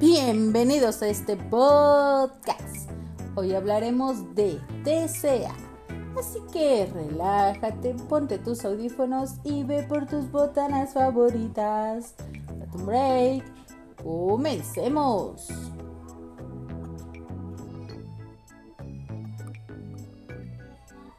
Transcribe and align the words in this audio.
Bienvenidos 0.00 1.02
a 1.02 1.08
este 1.08 1.36
podcast. 1.36 2.90
Hoy 3.34 3.52
hablaremos 3.52 4.34
de 4.34 4.58
TCA. 4.82 5.54
Así 6.18 6.38
que 6.50 6.86
relájate, 6.86 7.92
ponte 8.08 8.38
tus 8.38 8.64
audífonos 8.64 9.34
y 9.44 9.62
ve 9.62 9.82
por 9.82 10.06
tus 10.06 10.30
botanas 10.30 10.94
favoritas. 10.94 12.14
Date 12.16 12.78
un 12.78 12.86
break. 12.86 13.44
Comencemos. 14.02 15.48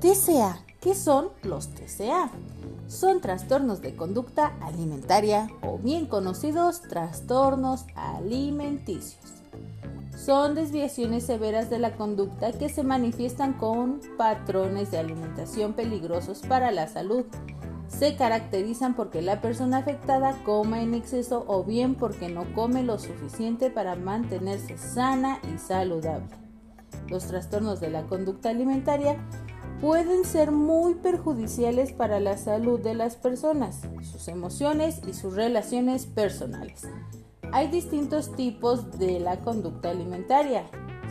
TCA. 0.00 0.73
¿Qué 0.84 0.94
son 0.94 1.30
los 1.42 1.68
TCA? 1.68 2.30
son 2.86 3.20
trastornos 3.20 3.80
de 3.80 3.96
conducta 3.96 4.52
alimentaria 4.60 5.48
o 5.62 5.78
bien 5.78 6.04
conocidos 6.04 6.82
trastornos 6.82 7.86
alimenticios. 7.94 9.22
Son 10.14 10.54
desviaciones 10.54 11.24
severas 11.24 11.70
de 11.70 11.78
la 11.78 11.96
conducta 11.96 12.52
que 12.52 12.68
se 12.68 12.82
manifiestan 12.82 13.54
con 13.54 14.00
patrones 14.16 14.90
de 14.90 14.98
alimentación 14.98 15.72
peligrosos 15.72 16.40
para 16.40 16.70
la 16.70 16.86
salud. 16.86 17.24
Se 17.88 18.16
caracterizan 18.16 18.94
porque 18.94 19.22
la 19.22 19.40
persona 19.40 19.78
afectada 19.78 20.36
come 20.44 20.82
en 20.82 20.94
exceso 20.94 21.44
o 21.48 21.64
bien 21.64 21.94
porque 21.94 22.28
no 22.28 22.44
come 22.54 22.82
lo 22.82 22.98
suficiente 22.98 23.70
para 23.70 23.96
mantenerse 23.96 24.78
sana 24.78 25.40
y 25.54 25.58
saludable. 25.58 26.28
Los 27.08 27.26
trastornos 27.26 27.80
de 27.80 27.90
la 27.90 28.02
conducta 28.02 28.50
alimentaria 28.50 29.18
pueden 29.84 30.24
ser 30.24 30.50
muy 30.50 30.94
perjudiciales 30.94 31.92
para 31.92 32.18
la 32.18 32.38
salud 32.38 32.80
de 32.80 32.94
las 32.94 33.16
personas, 33.16 33.82
sus 34.00 34.28
emociones 34.28 35.02
y 35.06 35.12
sus 35.12 35.34
relaciones 35.34 36.06
personales. 36.06 36.88
Hay 37.52 37.68
distintos 37.68 38.34
tipos 38.34 38.98
de 38.98 39.20
la 39.20 39.40
conducta 39.40 39.90
alimentaria. 39.90 40.64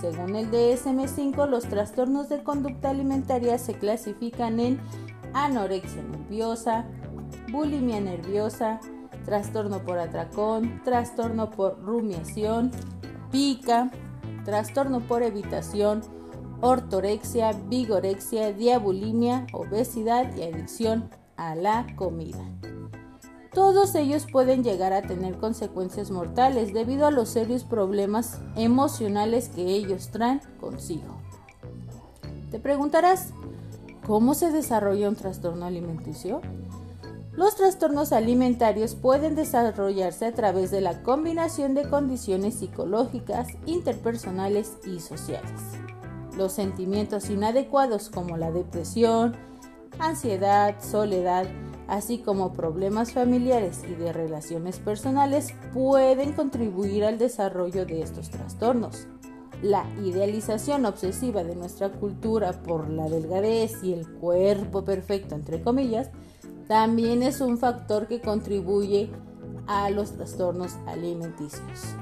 Según 0.00 0.34
el 0.34 0.50
DSM5, 0.50 1.46
los 1.46 1.64
trastornos 1.64 2.30
de 2.30 2.42
conducta 2.42 2.88
alimentaria 2.88 3.58
se 3.58 3.74
clasifican 3.74 4.58
en 4.58 4.80
anorexia 5.34 6.02
nerviosa, 6.02 6.86
bulimia 7.52 8.00
nerviosa, 8.00 8.80
trastorno 9.26 9.84
por 9.84 9.98
atracón, 9.98 10.80
trastorno 10.84 11.50
por 11.50 11.82
rumiación, 11.84 12.70
pica, 13.30 13.90
trastorno 14.46 15.00
por 15.00 15.22
evitación, 15.22 16.00
ortorexia, 16.64 17.52
vigorexia, 17.52 18.54
diabulimia, 18.54 19.46
obesidad 19.52 20.34
y 20.34 20.44
adicción 20.44 21.10
a 21.36 21.54
la 21.54 21.86
comida. 21.94 22.42
Todos 23.52 23.94
ellos 23.94 24.26
pueden 24.32 24.64
llegar 24.64 24.94
a 24.94 25.02
tener 25.02 25.36
consecuencias 25.36 26.10
mortales 26.10 26.72
debido 26.72 27.06
a 27.06 27.10
los 27.10 27.28
serios 27.28 27.64
problemas 27.64 28.40
emocionales 28.56 29.50
que 29.50 29.66
ellos 29.66 30.08
traen 30.08 30.40
consigo. 30.58 31.20
Te 32.50 32.58
preguntarás, 32.58 33.34
¿cómo 34.06 34.32
se 34.32 34.50
desarrolla 34.50 35.10
un 35.10 35.16
trastorno 35.16 35.66
alimenticio? 35.66 36.40
Los 37.32 37.56
trastornos 37.56 38.12
alimentarios 38.12 38.94
pueden 38.94 39.34
desarrollarse 39.34 40.24
a 40.24 40.32
través 40.32 40.70
de 40.70 40.80
la 40.80 41.02
combinación 41.02 41.74
de 41.74 41.86
condiciones 41.90 42.54
psicológicas, 42.54 43.48
interpersonales 43.66 44.78
y 44.86 45.00
sociales. 45.00 45.60
Los 46.36 46.52
sentimientos 46.52 47.30
inadecuados 47.30 48.10
como 48.10 48.36
la 48.36 48.50
depresión, 48.50 49.36
ansiedad, 49.98 50.76
soledad, 50.82 51.46
así 51.86 52.18
como 52.18 52.52
problemas 52.52 53.12
familiares 53.12 53.82
y 53.88 53.94
de 53.94 54.12
relaciones 54.12 54.78
personales 54.78 55.54
pueden 55.72 56.32
contribuir 56.32 57.04
al 57.04 57.18
desarrollo 57.18 57.86
de 57.86 58.02
estos 58.02 58.30
trastornos. 58.30 59.06
La 59.62 59.86
idealización 60.04 60.84
obsesiva 60.84 61.44
de 61.44 61.54
nuestra 61.54 61.90
cultura 61.90 62.52
por 62.52 62.90
la 62.90 63.08
delgadez 63.08 63.82
y 63.82 63.92
el 63.92 64.06
cuerpo 64.06 64.84
perfecto, 64.84 65.34
entre 65.34 65.62
comillas, 65.62 66.10
también 66.68 67.22
es 67.22 67.40
un 67.40 67.58
factor 67.58 68.08
que 68.08 68.20
contribuye 68.20 69.10
a 69.66 69.90
los 69.90 70.12
trastornos 70.12 70.76
alimenticios. 70.86 71.94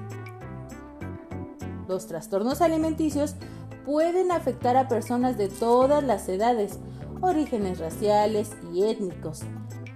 Los 1.89 2.07
trastornos 2.07 2.61
alimenticios 2.63 3.35
pueden 3.85 4.33
afectar 4.33 4.77
a 4.77 4.89
personas 4.89 5.37
de 5.37 5.49
todas 5.49 6.03
las 6.03 6.29
edades, 6.29 6.79
orígenes 7.21 7.79
raciales 7.79 8.51
y 8.73 8.85
étnicos, 8.85 9.41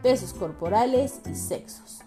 pesos 0.03 0.33
corporales 0.33 1.21
y 1.31 1.35
sexos. 1.35 2.01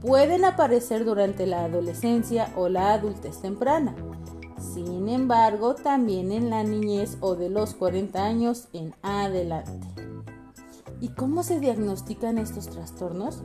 Pueden 0.00 0.44
aparecer 0.44 1.04
durante 1.04 1.46
la 1.46 1.64
adolescencia 1.64 2.52
o 2.56 2.68
la 2.68 2.92
adultez 2.92 3.40
temprana. 3.40 3.94
Sin 4.58 5.08
embargo, 5.08 5.74
también 5.74 6.30
en 6.30 6.50
la 6.50 6.62
niñez 6.62 7.16
o 7.20 7.34
de 7.34 7.48
los 7.48 7.74
40 7.74 8.24
años 8.24 8.68
en 8.72 8.94
adelante. 9.02 9.88
¿Y 11.00 11.08
cómo 11.08 11.42
se 11.42 11.60
diagnostican 11.60 12.38
estos 12.38 12.68
trastornos? 12.68 13.42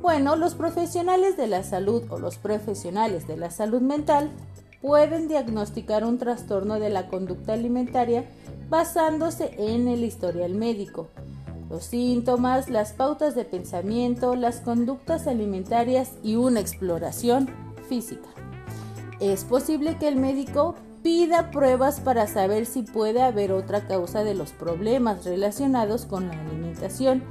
Bueno, 0.00 0.36
los 0.36 0.54
profesionales 0.54 1.36
de 1.36 1.48
la 1.48 1.62
salud 1.62 2.02
o 2.10 2.18
los 2.18 2.38
profesionales 2.38 3.26
de 3.26 3.36
la 3.36 3.50
salud 3.50 3.80
mental 3.80 4.30
pueden 4.80 5.28
diagnosticar 5.28 6.04
un 6.04 6.18
trastorno 6.18 6.78
de 6.78 6.90
la 6.90 7.08
conducta 7.08 7.54
alimentaria 7.54 8.24
basándose 8.68 9.54
en 9.58 9.88
el 9.88 10.04
historial 10.04 10.54
médico, 10.54 11.08
los 11.70 11.84
síntomas, 11.84 12.70
las 12.70 12.92
pautas 12.92 13.34
de 13.34 13.44
pensamiento, 13.44 14.36
las 14.36 14.60
conductas 14.60 15.26
alimentarias 15.26 16.12
y 16.22 16.36
una 16.36 16.60
exploración 16.60 17.48
física. 17.88 18.28
Es 19.20 19.44
posible 19.44 19.98
que 19.98 20.08
el 20.08 20.16
médico 20.16 20.76
pida 21.02 21.50
pruebas 21.50 22.00
para 22.00 22.26
saber 22.26 22.66
si 22.66 22.82
puede 22.82 23.22
haber 23.22 23.52
otra 23.52 23.86
causa 23.86 24.24
de 24.24 24.34
los 24.34 24.52
problemas 24.52 25.24
relacionados 25.24 26.06
con 26.06 26.28
la 26.28 26.40
alimentación 26.40 27.22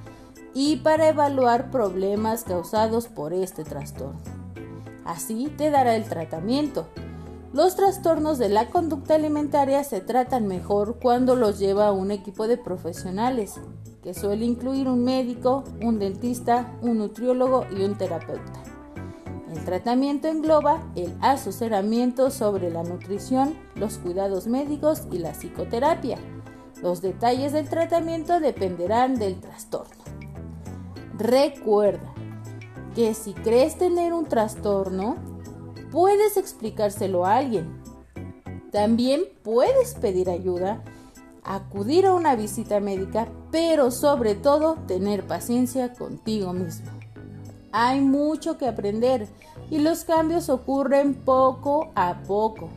y 0.53 0.77
para 0.77 1.09
evaluar 1.09 1.71
problemas 1.71 2.43
causados 2.43 3.07
por 3.07 3.33
este 3.33 3.63
trastorno. 3.63 4.19
Así 5.05 5.53
te 5.57 5.69
dará 5.69 5.95
el 5.95 6.03
tratamiento, 6.03 6.87
los 7.53 7.75
trastornos 7.75 8.37
de 8.37 8.49
la 8.49 8.67
conducta 8.67 9.15
alimentaria 9.15 9.83
se 9.83 10.01
tratan 10.01 10.47
mejor 10.47 10.99
cuando 11.01 11.35
los 11.35 11.59
lleva 11.59 11.91
un 11.91 12.11
equipo 12.11 12.47
de 12.47 12.57
profesionales, 12.57 13.55
que 14.03 14.13
suele 14.13 14.45
incluir 14.45 14.87
un 14.87 15.03
médico, 15.03 15.63
un 15.81 15.97
dentista, 15.97 16.77
un 16.81 16.97
nutriólogo 16.97 17.65
y 17.71 17.83
un 17.83 17.97
terapeuta. 17.97 18.63
El 19.53 19.63
tratamiento 19.63 20.27
engloba 20.27 20.83
el 20.95 21.15
asesoramiento 21.21 22.31
sobre 22.31 22.69
la 22.69 22.83
nutrición, 22.83 23.55
los 23.75 23.97
cuidados 23.97 24.47
médicos 24.47 25.03
y 25.11 25.19
la 25.19 25.31
psicoterapia. 25.31 26.17
Los 26.81 27.01
detalles 27.01 27.53
del 27.53 27.69
tratamiento 27.69 28.39
dependerán 28.39 29.15
del 29.15 29.39
trastorno. 29.39 30.03
Recuerda 31.17 32.13
que 32.93 33.13
si 33.13 33.33
crees 33.33 33.77
tener 33.77 34.13
un 34.13 34.25
trastorno, 34.25 35.15
puedes 35.91 36.37
explicárselo 36.37 37.25
a 37.25 37.37
alguien. 37.37 37.81
También 38.71 39.23
puedes 39.43 39.95
pedir 39.95 40.29
ayuda, 40.29 40.83
acudir 41.43 42.05
a 42.05 42.13
una 42.13 42.35
visita 42.35 42.79
médica, 42.79 43.27
pero 43.51 43.91
sobre 43.91 44.35
todo 44.35 44.75
tener 44.87 45.25
paciencia 45.25 45.93
contigo 45.93 46.53
mismo. 46.53 46.91
Hay 47.71 48.01
mucho 48.01 48.57
que 48.57 48.67
aprender 48.67 49.27
y 49.69 49.79
los 49.79 50.03
cambios 50.03 50.49
ocurren 50.49 51.13
poco 51.13 51.91
a 51.95 52.19
poco. 52.27 52.69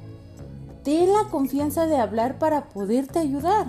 Ten 0.84 1.12
la 1.12 1.28
confianza 1.30 1.86
de 1.86 1.96
hablar 1.96 2.38
para 2.38 2.68
poderte 2.68 3.18
ayudar. 3.18 3.66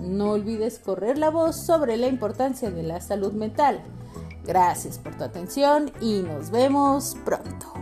No 0.00 0.32
olvides 0.32 0.78
correr 0.78 1.18
la 1.18 1.30
voz 1.30 1.56
sobre 1.56 1.96
la 1.96 2.06
importancia 2.06 2.70
de 2.70 2.82
la 2.82 3.00
salud 3.00 3.32
mental. 3.32 3.80
Gracias 4.44 4.98
por 4.98 5.16
tu 5.16 5.24
atención 5.24 5.90
y 6.00 6.20
nos 6.20 6.50
vemos 6.50 7.16
pronto. 7.24 7.75